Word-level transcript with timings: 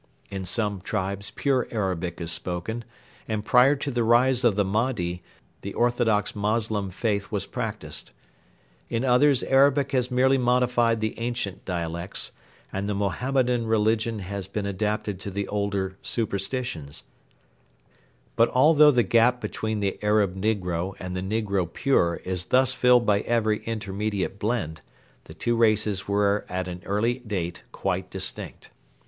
In 0.31 0.45
some 0.45 0.81
tribes 0.81 1.29
pure 1.29 1.67
Arabic 1.69 2.19
is 2.19 2.31
spoken, 2.31 2.83
and 3.27 3.45
prior 3.45 3.75
to 3.75 3.91
the 3.91 4.03
rise 4.03 4.43
of 4.43 4.55
the 4.55 4.65
Mahdi 4.65 5.21
the 5.61 5.75
orthodox 5.75 6.35
Moslem 6.35 6.89
faith 6.89 7.31
was 7.31 7.45
practised. 7.45 8.09
In 8.89 9.05
others 9.05 9.43
Arabic 9.43 9.91
has 9.91 10.09
merely 10.09 10.39
modified 10.39 11.01
the 11.01 11.19
ancient 11.19 11.65
dialects, 11.65 12.31
and 12.73 12.89
the 12.89 12.95
Mohammedan 12.95 13.67
religion 13.67 14.17
has 14.17 14.47
been 14.47 14.65
adapted 14.65 15.19
to 15.19 15.29
the 15.29 15.47
older 15.49 15.99
superstitions; 16.01 17.03
but 18.35 18.49
although 18.55 18.89
the 18.89 19.03
gap 19.03 19.39
between 19.39 19.81
the 19.81 19.99
Arab 20.03 20.35
negro 20.35 20.95
and 20.99 21.15
the 21.15 21.21
negro 21.21 21.71
pure 21.71 22.19
is 22.23 22.45
thus 22.45 22.73
filled 22.73 23.05
by 23.05 23.19
every 23.19 23.63
intermediate 23.65 24.39
blend, 24.39 24.81
the 25.25 25.35
two 25.35 25.55
races 25.55 26.07
were 26.07 26.43
at 26.49 26.67
an 26.67 26.81
early 26.87 27.19
date 27.19 27.61
quite 27.71 28.09
distinct. 28.09 28.71